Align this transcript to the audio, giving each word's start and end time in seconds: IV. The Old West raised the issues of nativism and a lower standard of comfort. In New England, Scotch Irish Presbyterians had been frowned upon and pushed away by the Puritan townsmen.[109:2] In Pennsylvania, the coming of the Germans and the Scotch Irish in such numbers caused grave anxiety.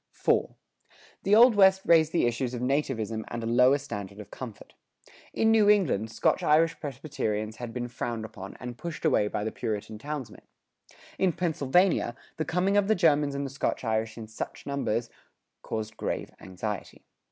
IV. 0.19 0.47
The 1.21 1.35
Old 1.35 1.53
West 1.53 1.83
raised 1.85 2.11
the 2.11 2.25
issues 2.25 2.55
of 2.55 2.61
nativism 2.63 3.23
and 3.27 3.43
a 3.43 3.45
lower 3.45 3.77
standard 3.77 4.19
of 4.19 4.31
comfort. 4.31 4.73
In 5.31 5.51
New 5.51 5.69
England, 5.69 6.09
Scotch 6.09 6.41
Irish 6.41 6.79
Presbyterians 6.79 7.57
had 7.57 7.71
been 7.71 7.87
frowned 7.87 8.25
upon 8.25 8.57
and 8.59 8.79
pushed 8.79 9.05
away 9.05 9.27
by 9.27 9.43
the 9.43 9.51
Puritan 9.51 9.99
townsmen.[109:2] 9.99 10.95
In 11.19 11.33
Pennsylvania, 11.33 12.15
the 12.37 12.45
coming 12.45 12.77
of 12.77 12.87
the 12.87 12.95
Germans 12.95 13.35
and 13.35 13.45
the 13.45 13.51
Scotch 13.51 13.83
Irish 13.83 14.17
in 14.17 14.25
such 14.27 14.65
numbers 14.65 15.11
caused 15.61 15.97
grave 15.97 16.31
anxiety. 16.39 17.03